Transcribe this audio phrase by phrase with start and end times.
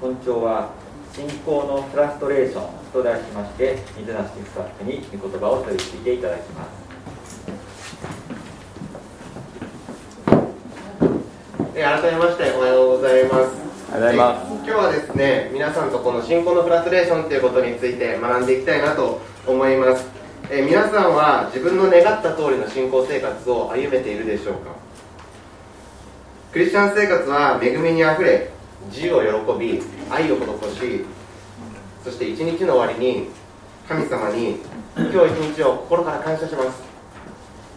[0.00, 0.70] 本庁は
[1.12, 2.62] 信仰のフラストレーション
[2.92, 6.88] と題しまして水梨スタッフに御言葉を取り次いでいただきます。
[11.74, 13.34] 改めましておはようございます。
[13.34, 13.50] おはよ
[13.90, 14.54] うございます。
[14.54, 20.06] 今日はですね皆さんとこの信仰のフラストレーションということについて学んでいきたいなと思います。
[20.50, 24.70] え皆さんは自分の願った通りの信仰生活を歩めているでしょうか？
[26.52, 28.50] クリスチャン生活は恵みにあふれ
[28.86, 30.44] 自由を喜び愛を施
[30.76, 31.04] し
[32.04, 33.28] そして一日の終わりに
[33.88, 34.56] 神様に
[34.96, 36.82] 今日一日を心から感謝します。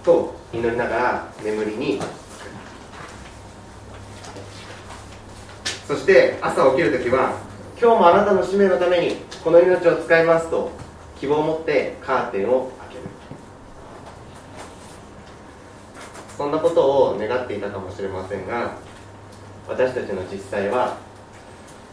[0.04, 2.02] と祈りながら眠りに。
[5.88, 7.38] そして朝起きるときは
[7.80, 10.72] 今日もあなたの使命のためにこの命を使いますと
[11.20, 13.02] 希望を持ってカーテンを開ける。
[16.38, 18.78] そんなことを願っていたかもしれませんが
[19.68, 20.98] 私たちの実際は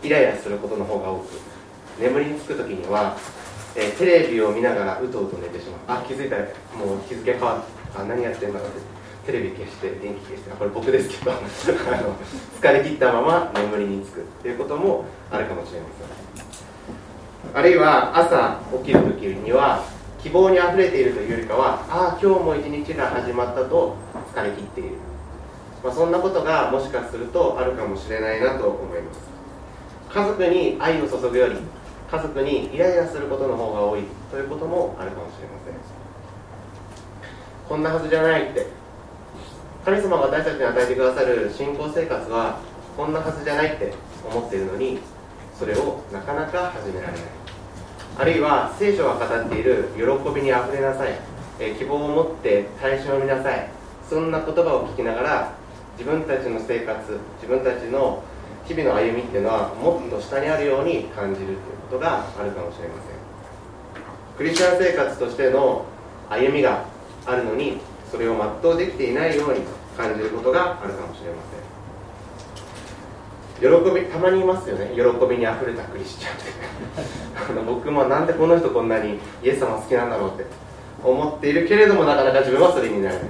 [0.03, 1.59] イライラすることの方が多く
[2.01, 3.17] 眠りにつく時には、
[3.75, 5.99] えー、テレビを見ながらうとうと寝てしまう。
[5.99, 6.37] あ気づいた。
[6.37, 6.45] ら
[6.77, 8.03] もう日付変わった。
[8.03, 8.81] あ何やってんだろうって。
[9.27, 10.51] テレビ消して電気消して。
[10.51, 11.33] これ僕ですけど。
[11.35, 12.17] あの
[12.61, 16.45] 疲れ切ったまま眠りにつくっていうこともあるかもしれませ
[17.55, 17.59] ん。
[17.59, 19.83] あるいは朝起きる時には
[20.23, 23.97] 希望にあふれているというよりかはああ今日も一日が始まったと
[24.35, 24.91] 疲れ切っている、
[25.83, 29.21] まあ、そんなことがもしかするとあるかもしれないなと思います。
[30.13, 31.57] 家族に愛を注ぐより
[32.11, 35.75] 家族にイライラすることの方が多いということもあるかもしれません。
[37.69, 38.67] こんなはずじゃないって。
[39.85, 42.59] 神様が私たちに与えてくださる信仰生活は
[42.97, 43.93] こんなはずじゃないって
[44.31, 44.99] 思っているのに
[45.59, 47.23] それをなかなか始められない。
[48.19, 50.03] あるいは聖書が語っている喜
[50.35, 51.13] びにあふれなさい、
[51.79, 53.71] 希望を持って耐え忍びなさい。
[54.09, 55.58] そんな言葉を聞きながら
[55.99, 58.23] 自分たちの生活自分たちの
[58.67, 61.59] 日々の歩みっていうのはもっと下にあるように感じるという
[61.91, 63.19] ことがあるかもしれません。
[64.37, 65.85] クリスチャン生活としての
[66.31, 66.85] 歩みが
[67.27, 67.79] あるのに
[68.13, 69.61] それを全うできていないように
[69.97, 71.59] 感じることがあるかもしれません。
[73.61, 74.93] 喜びたまにいますよね。
[74.95, 76.45] 喜びにあふれたクリスチャンって。
[77.51, 80.45] あの僕もなんでこの人こんなにイエス様好きなんだろうって。
[81.03, 83.25] 思っているけれどもなかなか自分はそれになれない。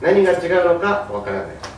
[0.00, 1.71] 何が違うのかわからない。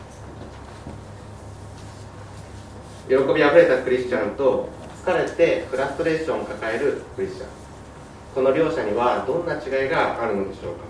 [3.06, 4.69] 喜びあふれたクリスチャンと
[5.04, 7.48] 疲れてフラストレーションを抱えるクリスチャン。
[8.34, 10.84] この両者にはどんな違いがあるのでしょうか。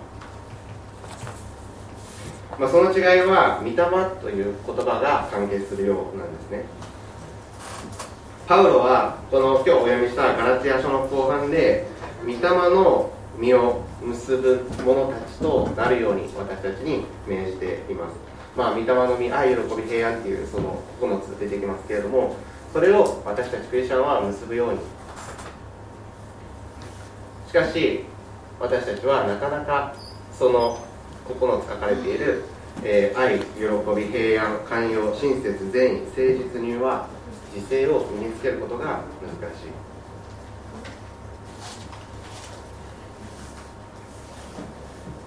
[2.57, 3.75] まあ、その違いは「御霊」
[4.23, 6.63] という言葉が関係するようなんですね。
[8.47, 11.85] パウロはこの今日お読みしたガラティア書の後半で
[12.23, 18.34] 御霊の実を結ぶ者たちとなるように私たちに命じています。
[18.55, 22.37] まあ御霊の実愛喜び平安っていうその9つ出てきますけれども
[22.71, 24.79] それを私たちクリスチャンは結ぶように
[27.47, 28.05] しかし
[28.59, 29.95] 私たちはなかなか
[30.37, 30.79] その
[31.27, 32.43] 9つ書かれている、
[32.83, 33.45] えー、愛、喜
[33.95, 37.07] び、平安、寛容、親切、善意、誠実には
[37.53, 39.95] 自制を身につけることが難しい。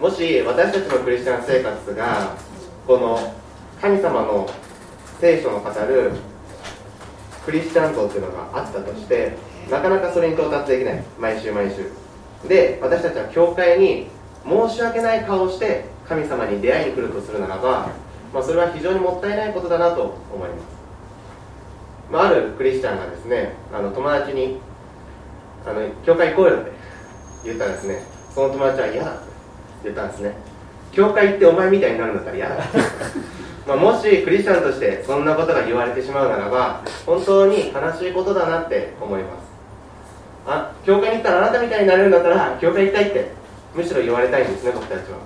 [0.00, 2.36] もし私たちのクリスチャン生活が
[2.88, 3.18] この
[3.82, 4.48] 神様の
[5.20, 6.12] 聖書の語る
[7.44, 9.36] クリスチャン像っていうのがあったとして
[9.70, 11.04] なかなかそれに到達できない。
[11.20, 11.92] 毎週毎週。
[12.48, 14.06] で私たちは教会に
[14.42, 17.90] 申し訳ない顔をして神様に出会いに来るとするならば、
[18.32, 20.60] まあ、それは非常にもったいないことだなと思います、
[22.10, 24.60] まあ、あるクリスチャンがですねあの友達に
[25.66, 26.72] あの教会行こうよって
[27.44, 28.00] 言ったらですね。
[28.34, 29.28] その友達は嫌だって
[29.84, 30.32] 言ったんですね
[30.92, 32.56] 教会行ってお前みたいになるんだったら嫌だ。
[33.66, 39.48] まあもしクリスチャンとしてそんなことが言われてしまうならば本当に悲しいことだなって思います。
[40.46, 43.30] あ教会に行ったらあなたみたいになれるんだったら教会行きたいって
[43.74, 45.18] むしろ言われたいんですね僕たちは。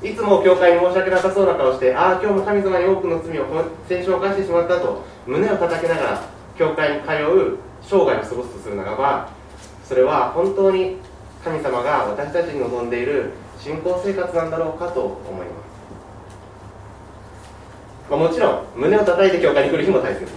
[0.00, 3.44] いつも教会に申し訳なさそうな顔してああ今日も神様に多くの罪を
[3.88, 6.22] 先週犯してしまったと胸を叩きながら
[6.56, 9.28] 教会に通う生涯を過ごすとするならば
[9.84, 10.98] それは本当に
[11.44, 15.52] 神様が私たちに望んでいる信仰生活なんだろうかと思いま
[18.06, 20.32] す、まあ、もちろん胸を叩いて教会に来る日も大切です。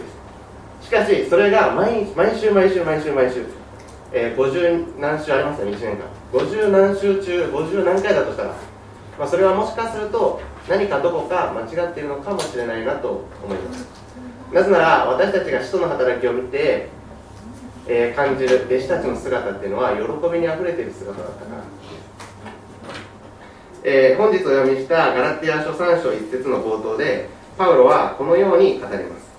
[0.81, 3.45] しかしそれが毎毎週毎週毎週毎週、
[4.11, 6.05] えー、50何週ありますよ1年間。
[6.33, 8.55] 50何週中50何回だとしたら
[9.19, 13.85] まあ、それはもしかすると何かどこか間違っているのかもしれないなと思います。
[14.51, 16.89] なぜなら私たちが使徒の働きを見て、
[17.87, 20.01] えー、感じる弟子たちの姿っていうのは喜
[20.33, 21.63] びにあふれている姿だったから。
[23.83, 29.31] えー、本日お読みしたガラティア書3章1節の冒頭でパウロはこのように語ります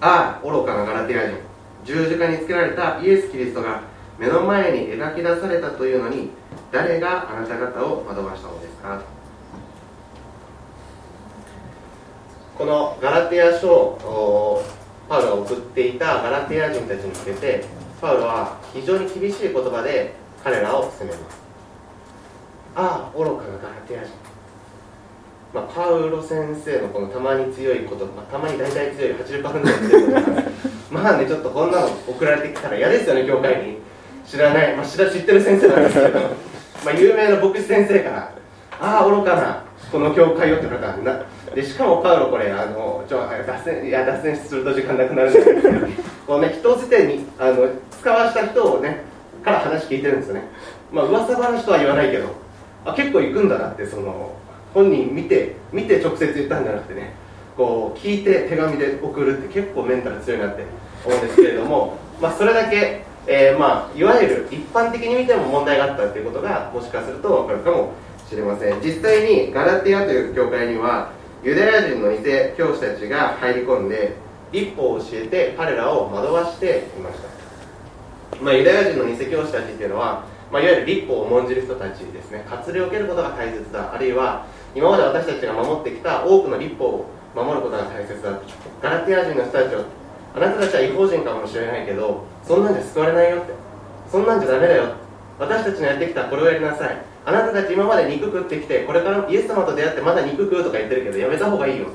[0.00, 1.38] ああ愚かなガラテヤ人。
[1.84, 3.82] 十字架につけられたイエス・キリストが
[4.18, 6.30] 目の前に描き出されたというのに
[6.72, 9.02] 誰があなた方を惑わしたのですか？
[12.56, 14.62] このガラテヤ書を
[15.08, 17.64] パウロが送っていたガラテヤ人たちに向けて
[18.00, 21.43] パウロは非常に厳しい言葉で彼らを責めます。
[22.76, 24.10] ああ愚かなガテヤ人
[25.52, 27.96] まあ、パウロ先生のこのたまに強い言葉、
[28.28, 28.58] たまに。
[28.58, 30.50] 大体強い80%強い言葉
[30.90, 33.78] まあねちょっとこんなの送られてきたら嫌ですよね教会に。
[34.26, 36.20] 知らない、まあ、知ら知ってる先生なんですけど
[36.84, 38.32] まあ有名な牧師先生から
[38.80, 39.62] 「ああ愚かな
[39.92, 41.22] この教会よ」って言われたんだ
[41.54, 45.86] でしかもパウロこれあのちょ脱線いや脱線すると時間なくなるんですけど
[46.26, 49.02] こうね人捨てにあの使わした人をね
[49.44, 50.48] から話聞いてるんですよね。
[50.90, 52.28] まあ噂話とは言わないけど
[52.84, 54.36] あ結構行くんだなってその
[54.72, 57.14] 本人見て見て直接言ったんじゃなくてね
[57.56, 60.64] こう聞いて手紙で送るって結構メンタル強いなって
[61.04, 67.92] 思うんですけれども、 まあ、それだけ、えー、まあ、いわゆる一般的に見ても問題があったっていうことがもしかすると分かるかも
[68.28, 68.80] しれません。
[68.82, 71.10] 実際にガラティアという教会には
[71.44, 72.18] ユダヤ人の偽
[72.56, 74.16] 教師たちが入り込んで
[74.50, 77.18] 立法を教えて彼らを惑わしていまし
[78.30, 82.46] た、まあ、ユダヤ人の偽教師たちっていうのは、まあ、いわゆる立法を重んじる人たちですね。
[82.48, 83.92] 割礼を受けることが大切だ。
[83.92, 88.38] あるいは今まで私たちが守ってきた多くの立法を守ることが大切だ。
[88.80, 89.82] ガラティア人の人たちを
[90.32, 93.52] あなたたちは違法人かもしれないけどそんなんじゃ救われないよって。
[94.08, 94.94] そんなんじゃダメだよ。
[95.40, 97.02] 私たちのやってきたこれをやりなさい。
[97.26, 101.88] あなたたち今まで肉食ってきてこれからイエス様と出会ってまだ肉食うとか言ってるけどやめた方がいいよ、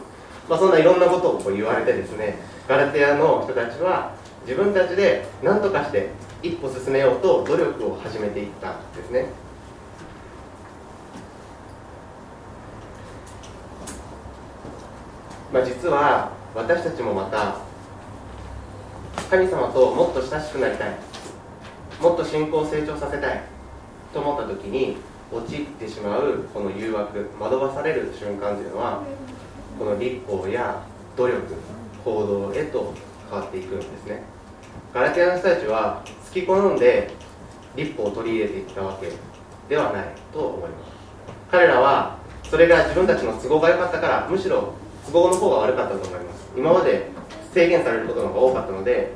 [0.50, 2.36] まあ、そんないろんなことをこう言われてですね
[2.68, 4.19] ガラティアの人たちは
[4.50, 6.10] 自分たちで何とかして
[6.42, 9.28] 一歩進めようと努力を始めていったんですね。
[15.54, 17.58] まあ、実は私たちもまた
[19.30, 20.96] 神様ともっと親しくなりたい
[22.02, 23.44] もっと信仰を成長させたい
[24.14, 24.98] と思った時に
[25.32, 29.04] 陥ってしまうこの誘惑惑わされる瞬間というのは
[29.78, 30.84] この立法や
[31.16, 31.40] 努力
[32.04, 32.94] 行動へと
[33.30, 34.24] 変わっていくんですね
[34.94, 37.12] ガラテアの人たちは好き好んで
[37.76, 39.12] 立法を取り入れていったわけ
[39.70, 40.92] ではないと思います。
[41.52, 42.18] 彼らは
[42.50, 44.74] それが自分たちの都合が良かったからむしろ
[45.06, 46.52] 都合の方が悪かったと思います。
[46.56, 47.08] 今まで
[47.54, 49.14] 制限されることの方が多かったので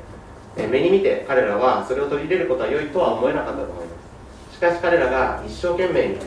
[0.56, 3.92] 目に見て彼らはそれを取り入れることは良いとは思えなかったと思いま
[4.50, 4.56] す。
[4.56, 6.18] しかし彼らが一生懸命に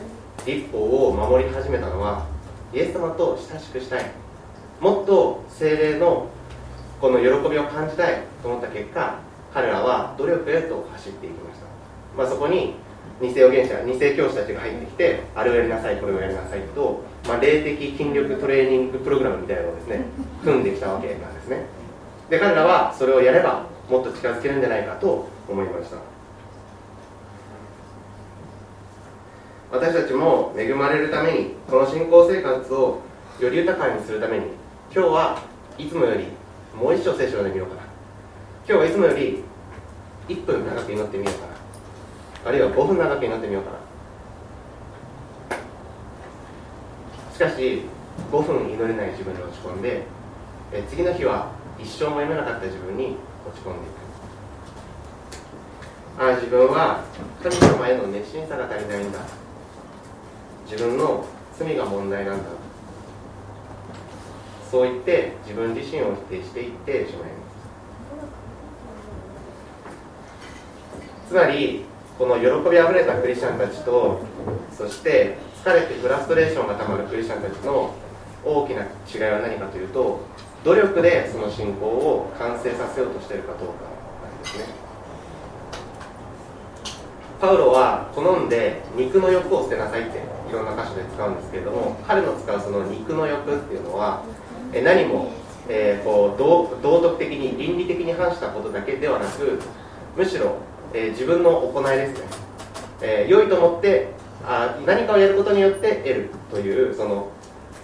[0.45, 2.25] 立法を守り始めたのは
[2.73, 4.11] イエス様と親しくしたい。
[4.79, 6.27] もっと精霊の
[6.99, 9.19] この喜びを感じたいと思った結果
[9.53, 11.65] 彼らは努力へと走っていきました、
[12.17, 12.75] まあ、そこに
[13.21, 20.05] 偽預言者偽教師たちが入ってきてあれをやりなさいこれをやりなさいと、まあ、霊的筋力トレーニングプログラムみたいなのをですね
[20.43, 21.65] 組んできたわけなんですね。
[22.29, 25.97] で彼らはそれをやればもっと近づけるんじゃないかと思いました。
[29.71, 32.99] 私たちも恵まれるためにこの信仰生活を
[33.39, 34.45] より豊かにするために
[34.93, 35.37] 今日は
[35.77, 36.36] いつもより
[36.79, 37.81] もう一章聖書で見ようかな。
[38.69, 39.43] 今日はいつもより
[40.29, 41.53] 1分長く祈ってみようかな。
[42.49, 43.77] あるいは5分長く祈ってみようかな。
[47.33, 47.81] しかし
[48.31, 50.03] 5分祈れない自分に落ち込んで
[50.71, 53.15] え次の日は一生も読めなかった自分に
[53.47, 53.91] 落ち込んでい
[56.17, 56.21] く。
[56.21, 57.03] ああ自分は
[57.41, 59.19] 神様への熱心さが足りないんだ。
[60.69, 61.25] 自分の
[61.57, 62.66] 罪が問題なんだ。
[64.69, 67.37] そう言って自分自身を否定していってしまいま
[71.25, 71.29] す。
[71.29, 71.85] つまり
[72.17, 74.21] この喜びあふれたクリスチャンたちと
[74.75, 77.93] そして疲れてフラストレーションがたまるクリスチャンたちの
[78.45, 80.21] 大きな違いは何かというと
[80.63, 83.73] 努力でその信仰を完成させようとしているかどうか
[84.23, 84.65] なんですね。
[87.39, 90.17] パウロは好んで肉の欲を捨てなさいって
[90.49, 94.23] いろんな箇所で使うんですけれども彼の使うその肉の欲っていうのは
[94.73, 95.31] 何も、
[95.69, 99.59] えー、こう道道徳的に倫理的に反したことだけではなく
[100.15, 100.57] むしろ
[100.93, 102.27] えー、自分の行いですね、
[103.01, 104.09] えー、良いと思って
[104.45, 107.29] あ何かをやることによって得るというその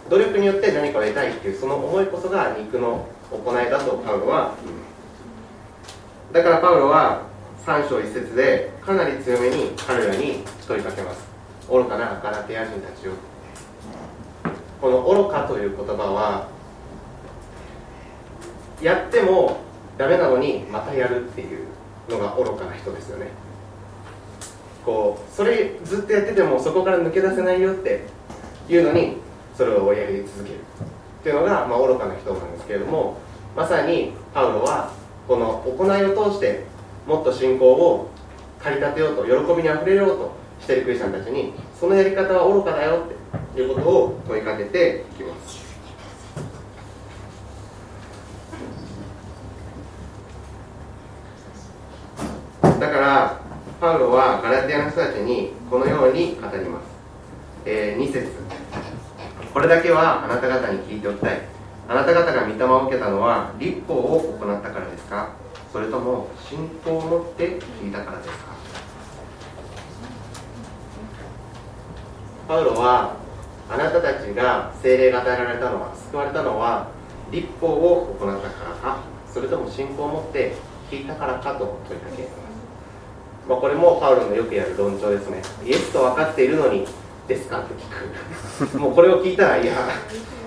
[0.10, 7.24] 努力によって何かを得たいっていうその思いこそが肉の行いだとパウロは言いますだからパウロは
[7.66, 11.26] 3章1節でかなり強めに彼らに問いかけます。
[11.70, 13.12] 愚かなガラテヤ人たちを。
[14.82, 16.50] この愚かという言葉は
[18.84, 19.62] やっても
[19.98, 21.68] ダメなのにまたやるっていう
[22.10, 23.28] のが愚かな人ですよね。
[24.86, 28.06] こうそれずっとやっててもそこから抜け出せないよって
[28.68, 29.18] いうのに
[29.56, 30.60] それをやり続ける。
[30.60, 33.18] っていうのが、まあ、愚かな人なんですけれども
[33.56, 34.92] まさにパウロは
[35.26, 36.66] この行いを通して
[37.08, 38.10] もっと信仰を
[38.60, 45.64] 駆り立てようと喜びにあふれようとしてるクリスチャンたちにそのやり方は愚かだよっていうことを問いかけていきます
[52.82, 53.40] だから
[53.82, 56.86] パウロはガラティアの人たちにこのように語ります、
[57.66, 58.32] えー、2節。
[59.54, 61.42] これだけはあなた方に聞いておきたい。
[61.90, 65.34] あなた方が御霊を受けたのは立法を行ったからですか？
[65.74, 68.36] それとも信仰を持って聞いたからですか？
[72.48, 73.18] パウロは
[73.70, 76.88] あなたたちが精霊が与えられたのは救われたのは
[77.32, 79.00] 立法を行ったからか？
[79.28, 80.56] それとも信仰を持って
[80.90, 82.43] 聞いたからかと問いかけ
[83.48, 85.42] まあ、これもパウロのよくやる論調ですね。
[85.66, 86.86] イエスと分かっているのに
[87.28, 87.58] ですか？
[87.64, 88.78] と聞く。
[88.80, 89.74] もうこれを聞いたらいや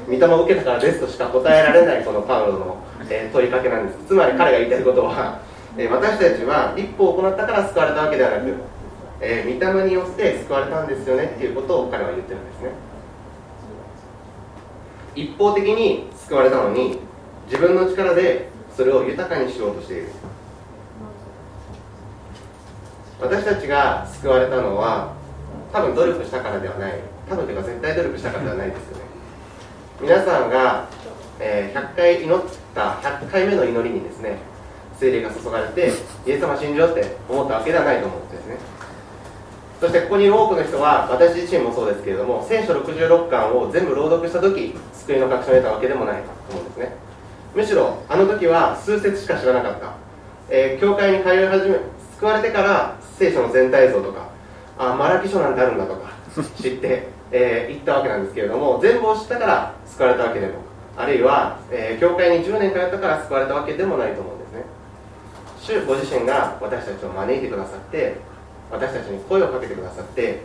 [0.07, 2.77] 御霊を受けたからですとしか答えられないこのパウロの、
[3.11, 3.99] えー、問いかけなんです。
[4.09, 5.41] つまり彼が言いたいことは、
[5.77, 8.55] えー、私たちは立法を行ったから救われたわけではなく、
[9.21, 12.71] えー、御霊によって救われたんですよねっていうことを彼は言ってるんですね。
[15.15, 16.99] 一方的に救われたのに
[17.47, 20.09] 自分の力でそれを豊かにしようとしている
[23.21, 25.15] 私たちが救われたのは
[25.73, 26.93] 多分努力したからではない。
[27.29, 29.05] 多分というか絶対努力したからではないですよね。
[30.01, 30.89] 皆さんが、
[31.41, 32.45] えー、100回祈っ
[32.75, 34.37] た100回目の祈りにですね
[35.01, 35.93] 精霊が注がれて
[36.27, 38.57] イエス様信じようって思ったわけではないと思うんですね。
[39.81, 46.97] そしてここにいる多くの人は私自身もそうですけれども聖書66巻を全部朗読した時救いの確信を得たわけでもないと思うんですね。
[47.55, 49.93] むしろあの時は数節しか知らなかった、
[50.51, 51.79] えー、教会に通い始め
[52.19, 54.29] 救われてから聖書の全体像とか
[54.79, 56.11] あマラキ書なんてあるんだとか
[56.61, 60.55] 知ってえー、行ったわけなんですけれども全部を知ったから救われたわけでも
[60.97, 64.65] あるいは、えー、教会に10年通ったから救われたわけでもないと思うんですね。
[65.61, 68.17] 主ご自身が私たちを招いてくださって
[68.71, 70.43] 私たちに声をかけてくださって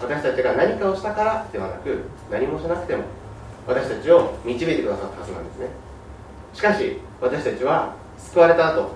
[0.00, 3.04] 私たちが何かをしたからではなく何もしなくても
[3.66, 5.66] 私たちを導いてくださったはずなんですね。
[6.52, 8.92] しかし私たちは救われた後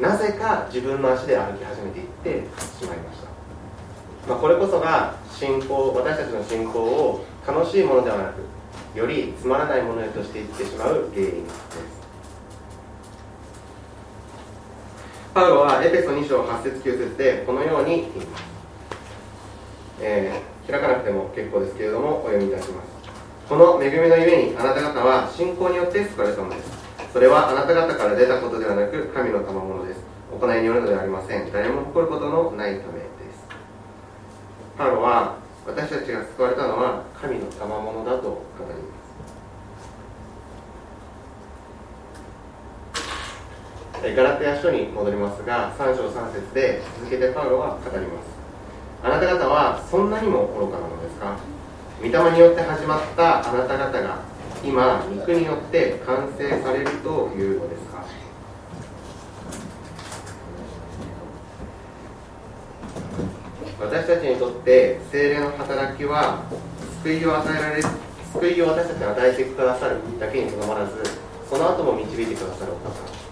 [0.00, 2.30] なぜか自分の足で歩き始めていって
[2.78, 3.28] しまいました。
[4.28, 11.62] まあ、これこそが信仰私たちの信仰を楽しいものではなくよりつまらないものへとしていってしまう原因です。
[15.34, 18.44] パウロはエペソ2章8節9節でこのように言います、
[20.02, 22.88] えー、開かなくても結構ですけれどもお読みいたします。
[23.48, 26.81] この恵みのゆえにあなた方は信仰によって救われたのです。
[27.12, 30.00] それはあなた方から出たことではなく神の賜物です。
[30.32, 31.52] 行いによるのではありません。
[31.52, 33.44] 誰も誇ることのないためです。
[34.78, 38.74] パウロは私たちが救われたのは神の賜物だと語りま
[44.02, 44.16] す。
[44.16, 48.26] ガラテヤ書に戻りますが3章3節で続けてパウロは語ります。
[49.04, 51.36] あなた方はそんなにも愚かなのですか？
[52.00, 54.31] 御霊によって始まったあなた方が
[54.64, 58.04] 今肉によって完成されるというのですか？
[63.80, 66.44] 私たちにとって精霊の働きは
[67.02, 70.92] 救いを与えられ救いを私たちに与えてくださるだけにとどまらず
[71.50, 73.22] その後も導いてくださるお方です。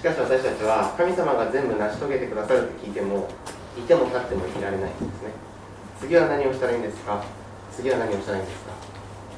[0.00, 3.28] しかし私たちは神様が全部成し遂げてくださるって聞いても
[3.78, 5.30] いても立ってもいられないんですね。
[6.00, 7.22] 次は何をしたらいいんですか？
[7.74, 8.72] 次は何をしたらいいんですか？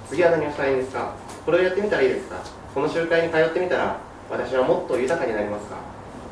[0.09, 1.15] 次は何をしたらいいんですか？
[1.47, 2.37] これをやってみたらいいですか？
[2.75, 3.99] この集会に通ってみたら
[4.31, 5.77] 私はもっと豊かになりますか？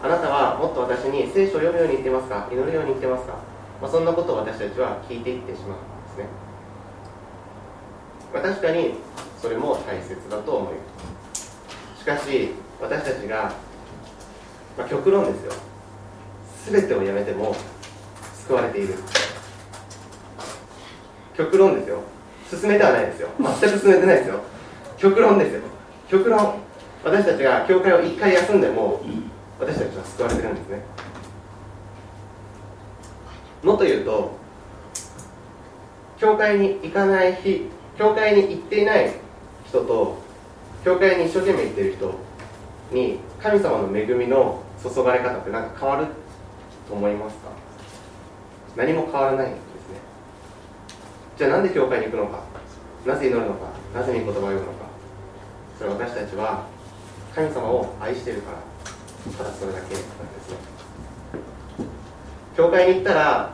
[0.02, 2.48] あなたはもっと私に聖書を読むように言ってますか？
[2.50, 3.38] 祈るように言ってますか、
[3.80, 6.26] まあ、そんなことを私たちは聞いていってしまうんですね、
[8.34, 8.94] まあ、確かに
[9.40, 10.80] それも大切だと思いま
[11.34, 12.00] す。
[12.00, 13.52] しかし私たちが、
[14.76, 15.52] まあ、極論ですよ。
[16.68, 17.54] 全てをやめても
[18.46, 18.94] 救われている。
[21.36, 22.00] 極論ですよ。
[22.48, 23.28] 進めてはないですよ。
[23.38, 24.40] 全く進めてないですよ。
[24.98, 25.60] 極論ですよ。
[26.08, 26.54] 極論。
[27.04, 29.00] 私たちが教会を1回休んでも
[29.58, 30.82] 私たちは救われてるんですね。
[33.62, 34.36] もっと言うと
[36.18, 39.12] 教会に行かない日教会に行っていない
[39.66, 40.18] 人と
[40.84, 42.14] 教会に一生懸命行っている人
[42.92, 46.06] に神様の恵みの注がれ方って何か変わる
[46.88, 47.50] と思いますか？
[48.76, 49.52] 何も変わらない。
[51.42, 52.44] じゃあなんで教会に行くのか？
[53.04, 53.66] なぜ祈るのか？
[53.92, 54.86] なぜ御言葉を読むのか？
[55.76, 56.68] それは私たちは
[57.34, 58.58] 神様を愛しているから
[59.38, 60.58] ただそれだけなんですね。
[62.56, 63.50] 教会に行ったら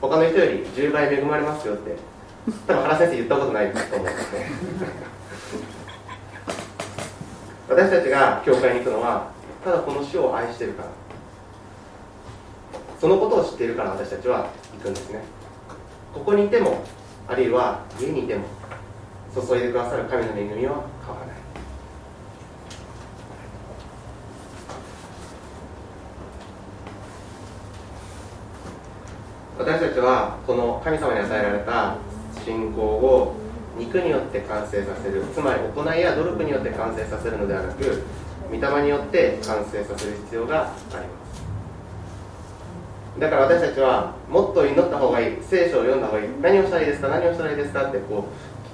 [0.00, 1.98] 他の人より10倍恵まれますよって
[2.66, 4.50] 多分原先生言ったことないと思うんですね。
[7.68, 9.26] 私たちが教会に行くのは
[9.62, 10.88] ただこの主を愛しているから。
[12.98, 15.22] そのことを知っているから私たちは行くんですね。
[16.14, 16.82] ここにいても
[17.28, 18.44] あるいは家にいても
[19.34, 21.36] 注いでくださる神の恵みは変わらない。
[29.58, 31.96] 私たちはこの神様に与えられた
[32.44, 33.34] 信仰を
[33.76, 38.04] 肉によって完成させるつまり行いや努力によって完成させるのではなく
[38.50, 40.66] 御霊によって完成させる必要があ
[41.00, 41.25] ります。
[43.18, 45.36] だから私たちはもっと祈った方がいい。
[45.42, 46.28] 聖書を読んだ方がいい。
[46.42, 47.08] 何をしたらいいですか？
[47.08, 48.24] 何をしたらいいですかってこ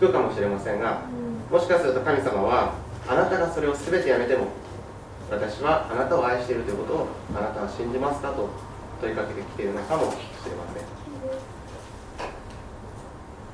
[0.00, 1.02] う聞くかもしれませんが
[1.50, 2.74] もしかすると神様は
[3.06, 4.46] あなたがそれを全てやめても
[5.30, 7.06] 私はあなたを愛しているということを
[7.36, 8.48] あなたは信じますかと
[9.00, 10.16] 問いかけてきているのかもし
[10.48, 10.84] れません。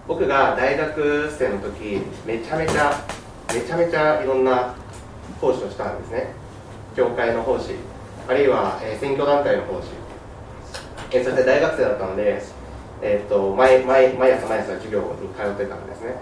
[0.09, 3.05] 僕が大学生の時めちゃめちゃ
[3.53, 4.75] めちゃめちゃいろんな
[5.39, 6.33] 奉仕をしたんですね。
[6.97, 7.75] 教会の奉仕。
[8.27, 9.89] あるいは、えー、選挙団体の奉仕、
[11.11, 12.43] えー、そして大学生だったので、
[13.03, 16.17] えーと、毎毎毎朝毎朝授業に通ってたんですね。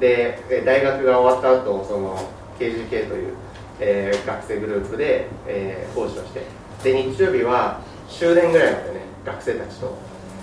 [0.00, 2.28] で、え大学が終わった後その
[2.58, 3.34] KGK という、
[3.80, 6.42] えー、学生グループで、えー、奉仕をして
[6.82, 9.96] で日曜日は終電ぐらいまでね学生たちと,、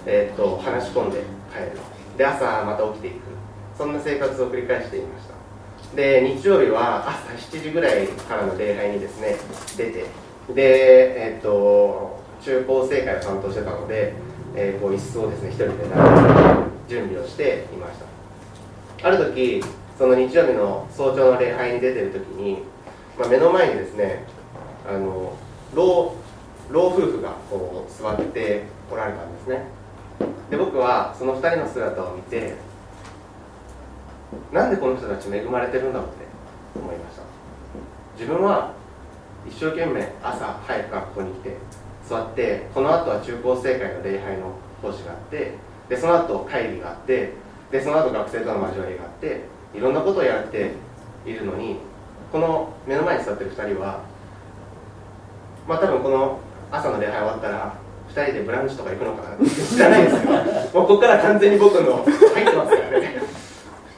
[0.05, 1.79] えーと、話し込んで帰る。
[2.17, 3.39] で朝また起きていく。
[3.77, 5.39] そんな生活を繰り返していました。
[5.95, 9.37] で日曜日は朝7時ぐらいからの礼拝にですね
[9.77, 10.05] 出て
[10.53, 14.13] でえっ、ー、と中高生会を担当してたので、
[14.55, 15.73] えー、こう椅子をですね一人で
[16.87, 19.07] 準備をしていました。
[19.07, 19.63] ある時
[19.97, 22.59] その日曜日の早朝の礼拝に出てる時に、
[23.17, 24.23] まあ、目の前にですね
[24.87, 25.35] あの
[25.73, 26.15] 老
[26.69, 29.65] 老夫婦がこう座っておられたんですね。
[30.49, 32.55] で僕はその2人の姿を見て
[34.51, 36.25] なんでこの人たち恵まれてるんだろうって
[36.79, 37.23] 思いました。
[38.17, 38.73] 自分は
[39.47, 41.57] 一生懸命朝早く学校に来て
[42.09, 45.53] 座ってこの後は中高生会の礼拝の講師があって
[45.87, 47.33] でその後会議があって
[47.71, 49.41] でその後学生との交わりがあって
[49.75, 50.71] いろんなことをやって
[51.25, 51.77] いるのに
[52.31, 54.01] この目の前に座ってる2人は
[55.67, 56.39] まあ多分この
[56.71, 57.75] 朝の礼拝終わったら
[58.09, 60.31] 2人でブランチとか行くのかな知らないですよ。
[60.73, 63.28] もうここから完全に僕の入ってますからね。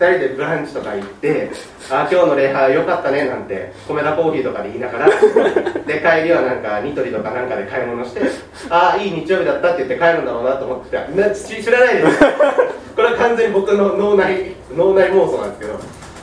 [0.10, 1.52] 人でブランチとか行って
[1.90, 5.08] 「あ今日の礼拝良かったね」なんて米田コーヒーとかで言いながら
[5.86, 8.22] で帰りはなんかニトリとかなんかで買い物して
[8.70, 12.20] 「あいい日曜日だった」って言って帰るんだろうなと思ってな知らないです。
[12.96, 15.80] これは完全に僕の脳内脳内妄想なんですけど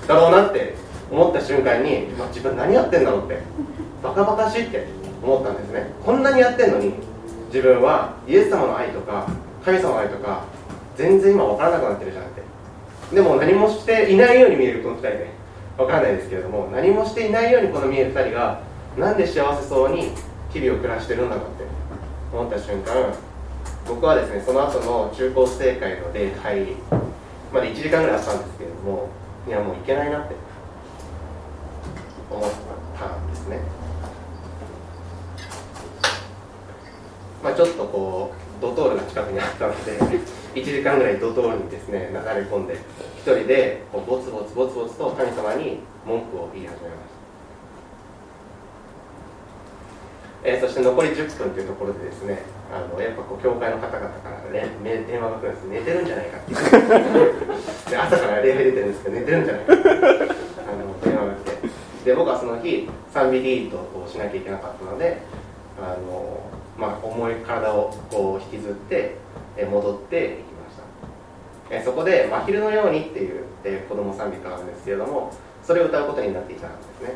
[0.06, 0.74] だろうなって
[1.10, 3.38] 思った瞬間に、まあ、自分何やってんだろうって
[4.02, 4.86] バカバカしいって
[5.22, 5.90] 思ったんですね。
[6.04, 6.92] こんなにやってんのに
[7.52, 9.26] 自分はイエス様の愛とか
[9.64, 10.42] 神様の愛とか
[10.96, 12.37] 全然今分からなくなってるじゃんって
[13.12, 15.38] でも何もしていないように見えるこの2人ね。
[15.78, 18.60] 分かんないですけれども何もしていないようにこの見える2人が
[18.98, 20.10] なんで幸せそうに
[20.52, 21.64] 日々を暮らしてるんだろうって
[22.32, 23.14] 思った瞬間
[23.86, 26.66] 僕はですねその後の中高生会の礼拝
[27.54, 29.08] まで1時間ぐらいあったんですけれども
[29.46, 30.34] いやもういけないなって
[32.28, 32.50] 思っ
[32.98, 33.60] たんですね。
[37.42, 39.92] まあ、ちょっとこうドトールが近くにあったので
[40.62, 42.74] 1時間ぐらいドトールにですね流れ込んで
[43.16, 47.08] 一人でこうボツボツボツボツと神様に文句を言い始めまし
[50.42, 52.42] た、えー、そして残り10分というところでですね
[52.72, 55.64] あのやっぱこう教会の方々からね電話が来るんです。
[55.68, 56.54] 寝てるんじゃないかって。
[57.90, 59.82] で朝から礼拝出てるんですけど寝てるんじゃないかって。
[59.82, 60.00] あの
[61.02, 61.68] 電話が来て。
[62.04, 65.18] で僕はその日賛美リードをしなきゃいけなかったので
[65.80, 66.40] あの
[66.78, 69.16] まあ、重い体をこう引きずって
[69.68, 70.38] 戻って
[71.68, 77.14] いきましたそこで「真昼のように」っていうえ子供賛美歌なんですけれどもそれを歌うことになっていたんですね。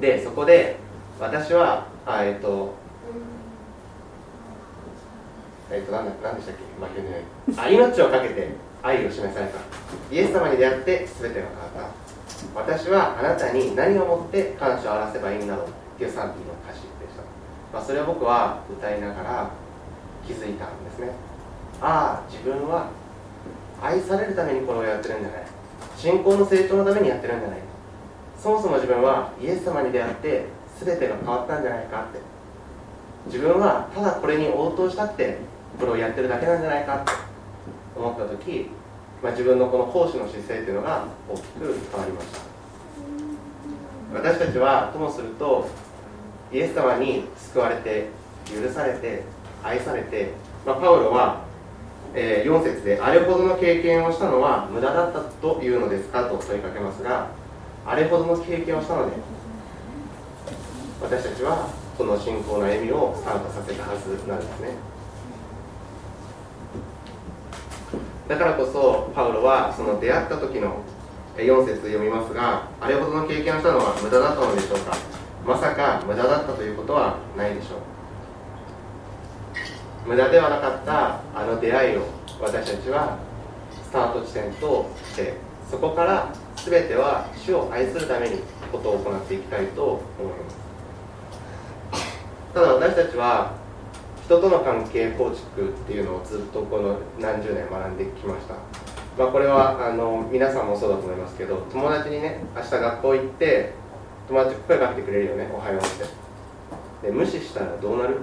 [0.00, 0.76] でそこで
[1.20, 2.74] 私はあえっ、ー、と
[5.70, 6.04] えっ、ー、と何
[6.36, 6.62] でしたっけ？
[6.80, 8.48] 真昼のようにあ命を懸けて
[8.82, 9.58] 愛を示された。
[10.10, 11.92] イエス様に出会って全てが変わっ
[12.54, 17.22] た私はあなたに何をもって感謝を表せばいいんだろうっていう賛美の歌詞でした、
[17.72, 19.50] まあ、それを僕は歌いながら
[20.24, 21.27] 気づいたんですね。
[21.80, 22.90] ああ自分は
[23.82, 25.46] 愛されるためにこれをやってるんじゃない。
[25.96, 27.58] 信仰の成長のためにやってるんじゃない。
[28.40, 30.46] そもそも自分はイエス様に出会って
[30.80, 32.20] 全てが変わったんじゃないかって。
[33.26, 35.38] 自分はただこれに応答したって
[35.78, 37.28] これをやってるだけなんじゃないかって。
[37.98, 38.70] 思った時、
[39.22, 42.38] まあ、自分のこの奉仕の姿勢というのが大きく変わりました。
[44.14, 45.68] 私たちはともすると
[46.52, 48.06] イエス様に救われて
[48.46, 49.24] 許されて
[49.64, 50.32] 愛されて、
[50.64, 51.42] まあ、パウロは、
[52.14, 57.28] えー、4節であれほどの経験をしたのは無駄だったというのですかと問いかけますが
[57.86, 59.16] あれほどの経験をしたので
[61.00, 64.70] 私たちはこの信仰の歩みをスタートさせたはずなんですね。
[68.28, 70.82] だからこそパウロはその出会った時の
[71.36, 74.96] 4節読みますがあれほどの経験をしたのは無駄だったのでしょうか。
[75.46, 77.97] まさか無駄だったということはないでしょう。
[80.06, 82.02] 無駄ではなかったあの出会いを
[82.40, 83.18] 私たちは
[83.70, 85.34] スタート地点として
[85.70, 88.40] そこから全ては主を愛するために
[88.72, 90.58] ことを行っていきたいと思います。
[92.54, 93.52] ただ私たちは
[94.24, 98.54] 人との関係構築っていうのをずっとこの何十年学んできました。
[99.18, 103.72] まあこれはあの皆さんもそうだと思いますけど友達にね明日学校行って
[104.28, 105.82] 友達声かけてくれるよねおはようっ
[107.02, 107.06] て。
[107.06, 108.20] で無視したらどうなる？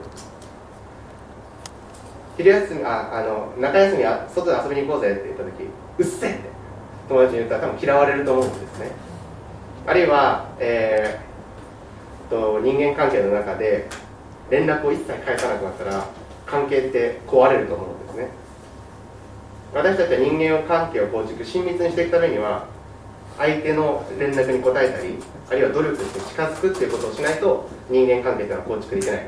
[2.37, 5.69] 昼休みああの中休みあ外で遊びに行こうぜって言った時
[5.99, 6.39] うっせって
[7.07, 8.91] 友達に言ったら多分嫌われると思うんですね。
[9.87, 13.87] あるいは、えー、と人間関係の中で
[14.49, 16.05] 連絡を一切返さなくなったら
[16.45, 18.29] 関係って壊れると思うんですね。
[19.73, 22.65] 私たちは人間関係を構築親密にしていくためには
[23.37, 25.17] 相手の連絡に応えたり
[25.49, 29.27] あるいは努力して近づくっていうことをしないと人間関係っていうのは構築できない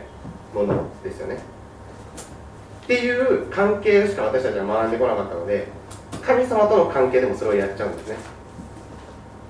[0.54, 1.57] ものですよね。
[2.88, 5.68] っていう関係しか私たちは学んでこなかったので
[6.26, 8.16] 神様との関係でもそれをやっちゃうんですね。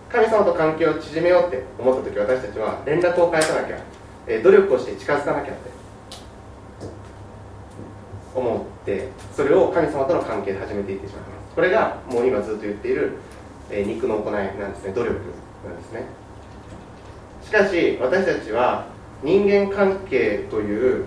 [0.10, 3.78] 神様と関係を縮めようって思った時私たちは連絡を返さなきゃ
[4.26, 5.70] え努力をして近づかなきゃって
[8.34, 11.56] 思ってそれを神様との関係で始めていってしまいます。
[11.56, 13.14] これがもう今ずっと言っている、
[13.70, 14.94] え肉の行いなんですね。
[14.94, 15.16] 努力
[15.64, 16.06] なんですね。
[17.44, 18.88] しかし私たちは
[19.22, 21.06] 人間関係という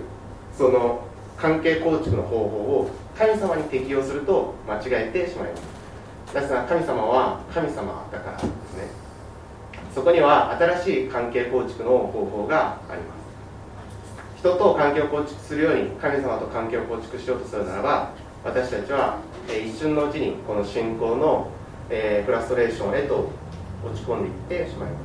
[0.57, 1.10] その
[1.41, 6.35] 関係構築の方法を神様に適用すると間違えてしまいます。
[6.35, 8.45] だから神様は神様だからです
[8.77, 8.87] ね。
[9.93, 14.39] そこには新しい関係構築の方法があります。
[14.39, 18.11] 人と関係を構築するように神様と関係を構築しようとするならば
[18.43, 21.47] 私たちは、一瞬のうちにこの信仰の、
[21.89, 23.29] フラストレーションへと
[23.85, 24.97] 落ち込んでいってしまいま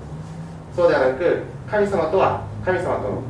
[0.73, 0.77] す。
[0.77, 3.23] そうではなく神様とは神様との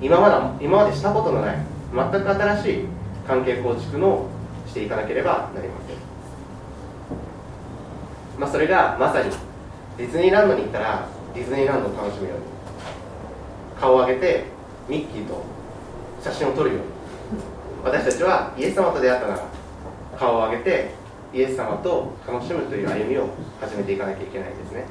[0.00, 1.56] 今まで今までしたことのない
[1.92, 2.84] 全く新しい
[3.26, 4.26] 関係構築の
[4.66, 5.96] していかなければなりません、
[8.40, 9.30] まあ、それがまさに
[9.98, 12.44] ディズニーランドに行ったらディズニーランドを楽しむように
[13.78, 14.44] 顔を上げて
[14.88, 15.44] ミッキーと
[16.22, 17.02] 写真を撮るように。
[17.84, 19.42] 私たちはイエス様と出会ったなら
[20.16, 20.90] 顔を上げて
[21.34, 23.28] イエス様と楽しむという歩みを
[23.60, 24.84] 始めていかなきゃいけないですね。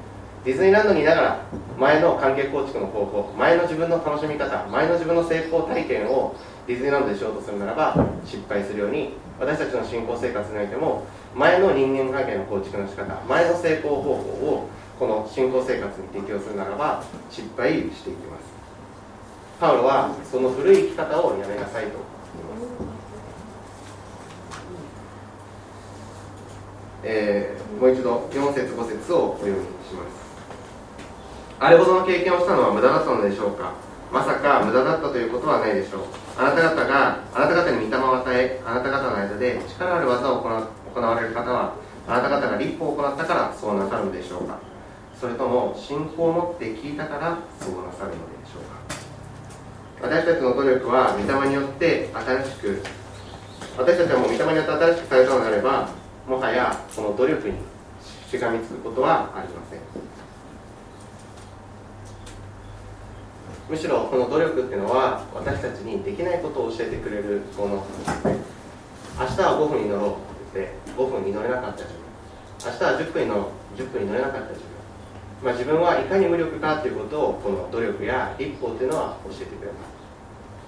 [0.43, 1.45] ディズニーランドにいながら
[1.77, 6.35] 前の関係構築の方法前の自分の楽しみ方前の自分の成功体験を
[6.67, 7.95] ディズニーランドでしようとするならば
[8.25, 11.03] 失敗するように私たちの信仰生活においても
[11.35, 14.67] 前の人間関係の構築の仕方前の成功方法を
[14.99, 18.43] この信仰生活に適用するならば失敗していきます。
[19.59, 21.91] パウロはその古い生き方をやめなさいと。
[21.91, 23.01] 言います
[27.03, 30.21] えー、もう一度4節5節をお読みします。
[31.59, 33.73] あれほどの経験をしたのは無駄だったのでしょうか？
[34.11, 36.01] まさか無駄だったということはないでしょう。
[36.37, 41.75] あなた方があなた方に御霊を与えあなた方の間で力ある技を行われる方は
[42.07, 44.59] あなた方が立法を行ったからそうなさるのでしょうか。
[45.19, 48.81] それとも信仰を持って聞いたからそうなさるのでしょうか。
[50.01, 52.83] 私たちの努力は御霊によって新しく
[53.77, 55.89] 私たちはもう御霊によって新しくされたのであれば
[56.27, 57.53] もはやその努力に
[58.29, 59.79] しがみつくことはありません。
[63.71, 67.85] むしろこの努力っていうのは私たちにできないことを教えてくれるもの。
[69.17, 72.01] 明日は5分に乗ろうって言って5分に乗れなかった自分
[72.65, 73.41] 明日は10分に乗ろ
[73.77, 74.71] う10分に乗れなかった自分
[75.41, 79.79] まあ、自分はいかに無力かということをこの努力や立法というのは教えてくれま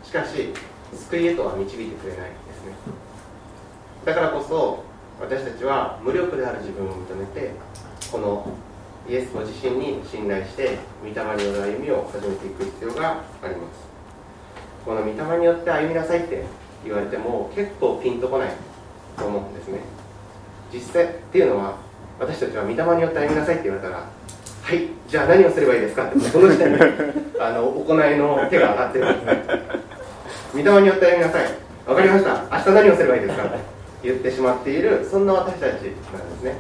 [0.02, 0.10] す。
[0.10, 0.54] しかし
[0.96, 2.74] 救いへとは導いてくれないですね。
[4.06, 4.84] だからこそ
[5.20, 7.52] 私たちは無力である自分を認めて
[8.12, 8.48] この
[9.10, 13.84] イエスご自身に信頼して御霊による歩みを始めていく必要があります。
[14.86, 16.44] この御霊によって歩みなさいって
[16.86, 18.50] 言われても結構ピンとこない
[19.18, 19.80] と思うんですね。
[20.74, 21.76] 実際っていうのは
[22.20, 23.98] 私たちは御霊によって歩みなさいって言われたら
[24.62, 26.08] はいじゃあ何をすればいいですか？
[26.10, 26.80] ってその時点で
[27.40, 29.44] あの行いの手が上がってるんですね。
[30.54, 31.48] 御霊によって歩みなさい。
[31.86, 32.44] 分かりました。
[32.50, 33.44] 明日何をすればいいですか？
[33.44, 33.58] って
[34.04, 35.88] 言ってしまっているそんな私たちなんで
[36.38, 36.56] すね。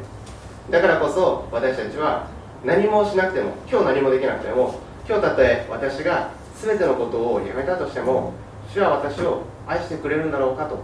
[0.69, 2.27] だからこそ私たちは
[2.63, 8.33] 何もしなくても今日何もできなくても今日たとえ私が全てのことをやめたとしても
[8.73, 10.79] 主は私を愛してくれるんだろうかと。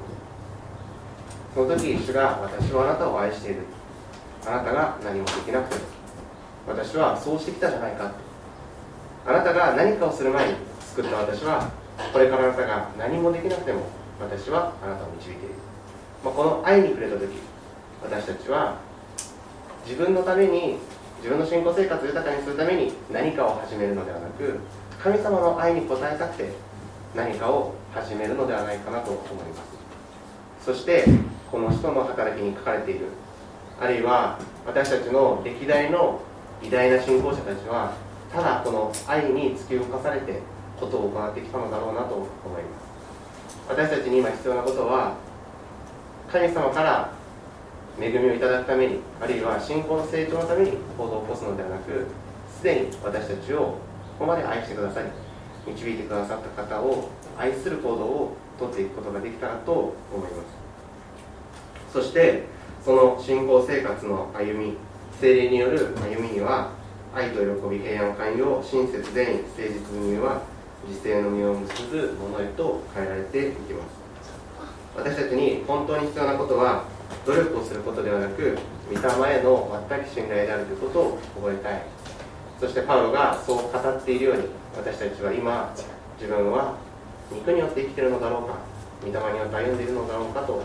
[1.55, 3.61] その時主が私はあなたを愛している。
[4.45, 5.99] あなたが何もできなくても。
[6.67, 8.11] 私はそうしてきたじゃないか
[9.25, 10.55] あなたが何かをする前に
[10.95, 11.71] 救った私は
[12.13, 13.87] これからあなたが何もできなくても
[14.19, 15.55] 私はあなたを導いている、
[16.23, 17.27] まあ、この愛に触れた時
[18.03, 18.77] 私たちは
[19.85, 20.77] 自分のために
[21.19, 24.59] 自分の信仰生活を豊かにするために何かを始めるのではなく
[25.01, 26.49] 神様の愛に応えたくて
[27.15, 30.65] 何かを始めるのではないかなと思います。
[30.65, 31.05] そして
[31.51, 33.07] この人の働きに書かれている
[33.79, 36.21] あるいは私たちの歴代の
[36.61, 37.93] 偉大な信仰者たちは
[38.31, 40.41] ただこの愛に突き動かされて
[40.79, 42.89] ことを行ってきたのだろうなと思います。
[43.67, 45.15] 私たちに今必要なことは
[46.31, 47.11] 神様から
[48.01, 52.05] 恵みをいただくためにあるいは信仰の成長のために行動を起こすのではなく
[52.57, 53.75] すでに私たちをこ
[54.19, 55.07] こまで愛してくださり
[55.71, 59.93] 導いてくださった方を愛する行動をとっていくことができたらと思
[60.27, 61.93] います。
[61.93, 62.43] そして
[62.83, 64.77] その信仰生活の歩み
[65.19, 66.71] 精霊による歩みには
[67.13, 70.41] 愛と喜び平安寛容親切善意誠実には
[70.87, 73.99] 自制の実を結ぶものへと変えられていきます。
[74.95, 76.85] 私たちに本当に必要なことは
[77.25, 78.57] 努力をすることではなく
[78.89, 81.81] 御霊への全く信頼であるということを覚えたい。
[82.59, 84.43] そしてパウロがそう語っているように
[84.75, 85.73] 私たちは今
[86.19, 86.75] 自分は
[87.31, 88.57] 肉によって生きているのだろうか
[89.01, 90.61] 御霊によって歩んでいるのだろうかと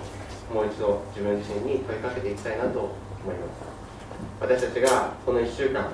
[0.52, 3.74] もう一度自分自身に問いかけていきたいなと思います。
[4.40, 5.88] 私たちがこの1週間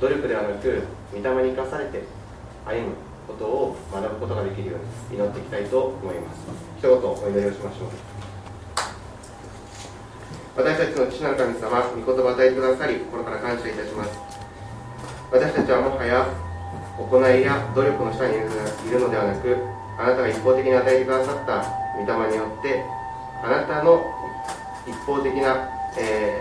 [0.00, 0.82] 努力ではなく
[1.12, 2.02] 御霊に生かされて
[2.66, 2.94] 歩む
[3.28, 6.40] ことを学ぶことができるように祈っていきたいと思います。
[6.78, 8.11] 一言お祈りをしましょう。
[10.54, 14.18] 私たちの父なる神様御言葉を与えてくださり心から感謝いたします。
[15.32, 16.28] 私たちはもはや
[16.98, 18.40] 行いや努力の下にい
[18.92, 19.56] るのではなく
[19.96, 21.64] あなたが一方的に与えてくださった
[21.96, 22.84] 御霊によって
[23.42, 24.04] あなたの
[24.86, 26.38] 一方的な、え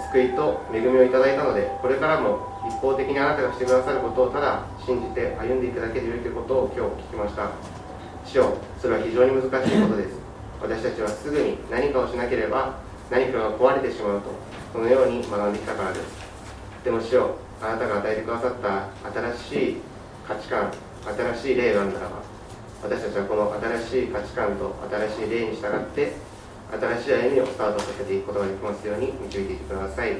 [0.00, 7.50] ー、救いと恵みをいただいたのでこれからも一方的にあなたがしてくださることをただ信じて歩んでいただけでよいということを今日聞きました。
[8.24, 10.17] 師匠それは非常に難しいことです。
[10.60, 12.78] 私たちはすぐに何かをしなければ
[13.10, 14.30] 何かが壊れてしまうと
[14.72, 16.28] そのように学んできたからです。
[16.84, 19.76] でも師匠あなたが与えてくださった新しい
[20.26, 20.70] 価値観
[21.34, 22.22] 新しい例があるならば
[22.82, 24.74] 私たちはこの新しい価値観と
[25.16, 26.12] 新しい例に従って
[26.70, 30.16] 新しい歩みをスタートさせていくことができますように導いていてください。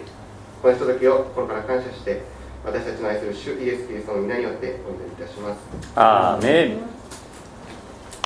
[0.63, 2.23] このひとときを心から感謝して
[2.65, 5.59] 私たちの愛する主イエス・キリストの皆によってお祈りいたします。
[5.95, 6.98] アーメン。